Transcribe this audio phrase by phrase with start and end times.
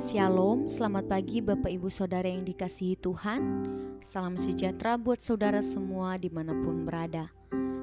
[0.00, 3.68] Shalom, selamat pagi Bapak Ibu Saudara yang dikasihi Tuhan.
[4.00, 7.28] Salam sejahtera buat saudara semua di mana pun berada.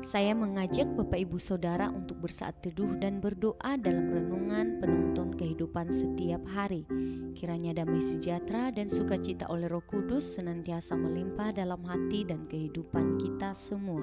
[0.01, 6.41] Saya mengajak Bapak Ibu Saudara untuk bersaat teduh dan berdoa dalam renungan penonton kehidupan setiap
[6.49, 6.89] hari.
[7.37, 13.53] Kiranya damai sejahtera dan sukacita oleh roh kudus senantiasa melimpah dalam hati dan kehidupan kita
[13.53, 14.01] semua.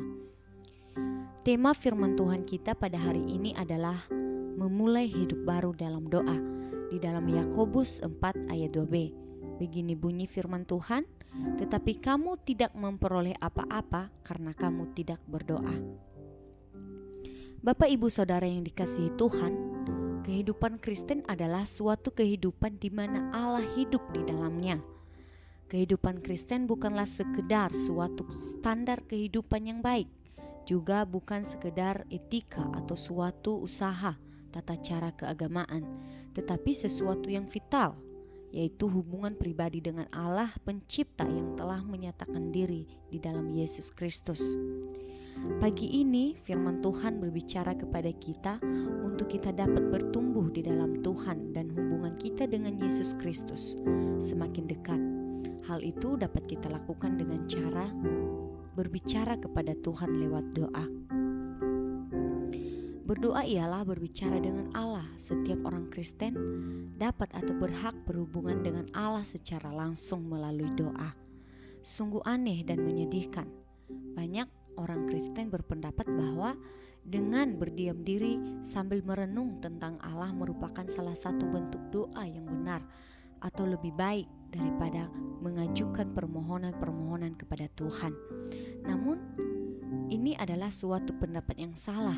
[1.43, 4.07] Tema firman Tuhan kita pada hari ini adalah
[4.55, 6.55] memulai hidup baru dalam doa
[6.95, 8.95] di dalam Yakobus 4 ayat 2b.
[9.59, 11.02] Begini bunyi firman Tuhan,
[11.59, 15.75] tetapi kamu tidak memperoleh apa-apa karena kamu tidak berdoa.
[17.59, 19.52] Bapak Ibu Saudara yang dikasihi Tuhan,
[20.23, 24.79] kehidupan Kristen adalah suatu kehidupan di mana Allah hidup di dalamnya.
[25.66, 30.07] Kehidupan Kristen bukanlah sekedar suatu standar kehidupan yang baik,
[30.63, 34.15] juga bukan sekedar etika atau suatu usaha,
[34.55, 35.83] tata cara keagamaan,
[36.39, 37.99] tetapi sesuatu yang vital,
[38.55, 44.55] yaitu hubungan pribadi dengan Allah Pencipta yang telah menyatakan diri di dalam Yesus Kristus.
[45.59, 48.63] Pagi ini, Firman Tuhan berbicara kepada kita
[49.02, 53.74] untuk kita dapat bertumbuh di dalam Tuhan dan hubungan kita dengan Yesus Kristus
[54.23, 55.02] semakin dekat.
[55.66, 57.91] Hal itu dapat kita lakukan dengan cara
[58.79, 60.87] berbicara kepada Tuhan lewat doa.
[63.05, 65.05] Berdoa ialah berbicara dengan Allah.
[65.21, 66.33] Setiap orang Kristen
[66.97, 71.12] dapat atau berhak berhubungan dengan Allah secara langsung melalui doa.
[71.84, 73.44] Sungguh aneh dan menyedihkan.
[74.16, 74.49] Banyak
[74.81, 76.56] orang Kristen berpendapat bahwa
[77.05, 82.81] dengan berdiam diri sambil merenung tentang Allah merupakan salah satu bentuk doa yang benar
[83.44, 85.12] atau lebih baik daripada
[85.44, 88.16] mengajukan permohonan-permohonan kepada Tuhan.
[88.89, 89.21] Namun,
[90.09, 92.16] ini adalah suatu pendapat yang salah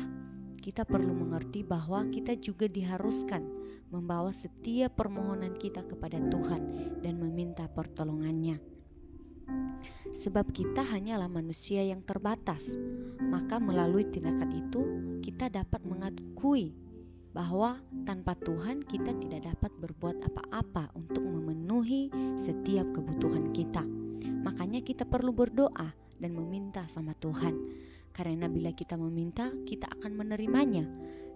[0.67, 3.39] kita perlu mengerti bahwa kita juga diharuskan
[3.87, 8.59] membawa setiap permohonan kita kepada Tuhan dan meminta pertolongannya.
[10.11, 12.75] Sebab kita hanyalah manusia yang terbatas,
[13.23, 14.81] maka melalui tindakan itu
[15.23, 16.75] kita dapat mengakui
[17.31, 23.87] bahwa tanpa Tuhan kita tidak dapat berbuat apa-apa untuk memenuhi setiap kebutuhan kita.
[24.43, 27.55] Makanya kita perlu berdoa dan meminta sama Tuhan
[28.15, 30.87] karena bila kita meminta, kita akan menerimanya.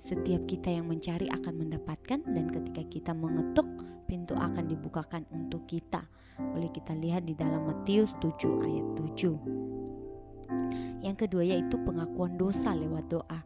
[0.02, 3.70] Setiap kita yang mencari akan mendapatkan dan ketika kita mengetuk,
[4.10, 6.02] pintu akan dibukakan untuk kita.
[6.42, 9.62] Boleh kita lihat di dalam Matius 7 ayat 7.
[11.06, 13.40] Yang kedua yaitu pengakuan dosa lewat doa.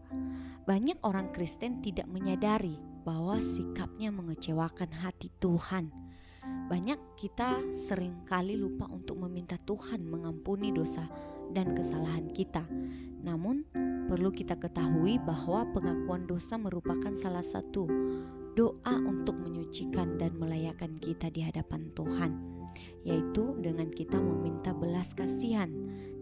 [0.66, 5.94] Banyak orang Kristen tidak menyadari bahwa sikapnya mengecewakan hati Tuhan.
[6.66, 11.06] Banyak kita sering kali lupa untuk meminta Tuhan mengampuni dosa
[11.54, 12.66] dan kesalahan kita.
[13.26, 13.66] Namun,
[14.08, 17.90] perlu kita ketahui bahwa pengakuan dosa merupakan salah satu
[18.56, 22.32] doa untuk menyucikan dan melayakan kita di hadapan Tuhan,
[23.04, 25.68] yaitu dengan kita meminta belas kasihan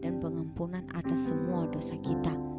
[0.02, 2.53] dan pengampunan atas semua dosa kita.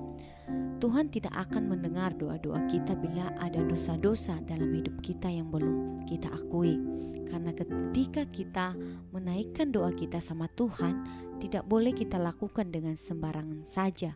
[0.82, 6.28] Tuhan tidak akan mendengar doa-doa kita bila ada dosa-dosa dalam hidup kita yang belum kita
[6.34, 6.76] akui.
[7.30, 8.76] Karena ketika kita
[9.10, 11.02] menaikkan doa kita sama Tuhan,
[11.42, 14.14] tidak boleh kita lakukan dengan sembarangan saja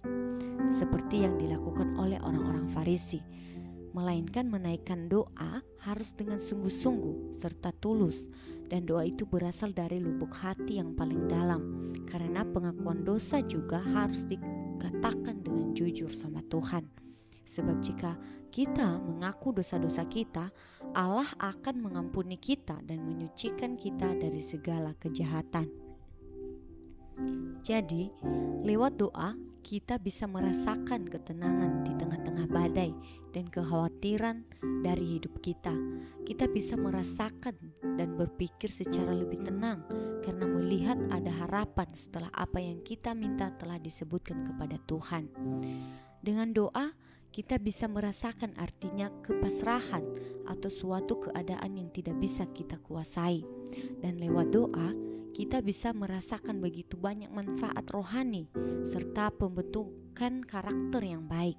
[0.69, 3.25] seperti yang dilakukan oleh orang-orang Farisi,
[3.99, 8.31] melainkan menaikkan doa harus dengan sungguh-sungguh serta tulus,
[8.71, 14.23] dan doa itu berasal dari lubuk hati yang paling dalam, karena pengakuan dosa juga harus
[14.23, 16.87] dikatakan dengan jujur sama Tuhan.
[17.49, 18.15] Sebab jika
[18.55, 20.53] kita mengaku dosa-dosa kita,
[20.95, 25.67] Allah akan mengampuni kita dan menyucikan kita dari segala kejahatan.
[27.67, 28.13] Jadi,
[28.63, 29.35] lewat doa
[29.69, 32.89] kita bisa merasakan ketenangan di tengah-tengah badai
[33.37, 34.41] dan kekhawatiran
[34.81, 35.77] dari hidup kita.
[36.25, 37.53] Kita bisa merasakan
[38.01, 39.85] dan berpikir secara lebih tenang
[40.25, 45.29] karena melihat ada harapan setelah apa yang kita minta telah disebutkan kepada Tuhan.
[46.25, 46.89] Dengan doa,
[47.39, 50.03] kita bisa merasakan artinya kepasrahan
[50.51, 53.47] atau suatu keadaan yang tidak bisa kita kuasai,
[54.03, 54.91] dan lewat doa
[55.39, 58.51] kita bisa merasakan begitu banyak manfaat rohani
[58.83, 61.55] serta pembentukan karakter yang baik.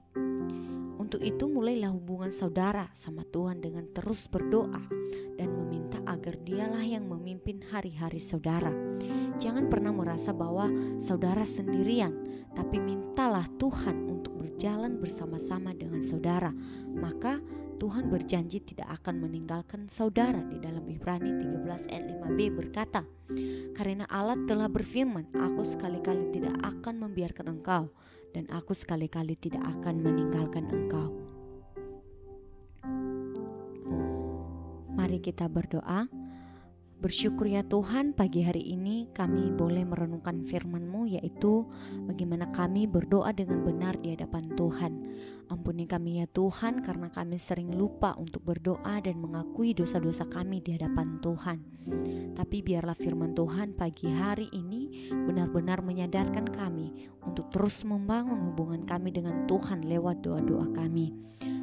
[1.00, 4.84] Untuk itu mulailah hubungan saudara sama Tuhan dengan terus berdoa
[5.40, 8.76] dan meminta agar dialah yang memimpin hari-hari saudara.
[9.40, 10.68] Jangan pernah merasa bahwa
[11.00, 12.20] saudara sendirian,
[12.52, 14.19] tapi mintalah Tuhan untuk
[14.60, 16.52] berjalan bersama-sama dengan saudara.
[16.92, 17.40] Maka
[17.80, 23.08] Tuhan berjanji tidak akan meninggalkan saudara di dalam Ibrani 13 ayat 5b berkata,
[23.72, 27.88] Karena Allah telah berfirman, aku sekali-kali tidak akan membiarkan engkau
[28.36, 31.08] dan aku sekali-kali tidak akan meninggalkan engkau.
[34.92, 36.19] Mari kita berdoa.
[37.00, 41.64] Bersyukur ya Tuhan pagi hari ini kami boleh merenungkan firman-Mu yaitu
[42.04, 44.94] bagaimana kami berdoa dengan benar di hadapan Tuhan.
[45.48, 50.76] Ampuni kami ya Tuhan karena kami sering lupa untuk berdoa dan mengakui dosa-dosa kami di
[50.76, 51.64] hadapan Tuhan.
[52.36, 59.16] Tapi biarlah firman Tuhan pagi hari ini benar-benar menyadarkan kami untuk terus membangun hubungan kami
[59.16, 61.16] dengan Tuhan lewat doa-doa kami.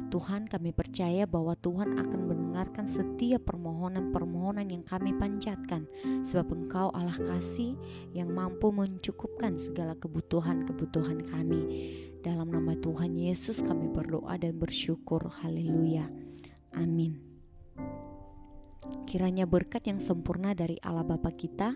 [0.07, 5.83] Tuhan kami percaya bahwa Tuhan akan mendengarkan setiap permohonan-permohonan yang kami panjatkan
[6.23, 7.75] sebab Engkau Allah kasih
[8.15, 11.61] yang mampu mencukupkan segala kebutuhan-kebutuhan kami.
[12.23, 15.27] Dalam nama Tuhan Yesus kami berdoa dan bersyukur.
[15.43, 16.07] Haleluya.
[16.79, 17.19] Amin.
[19.07, 21.75] Kiranya berkat yang sempurna dari Allah Bapa kita,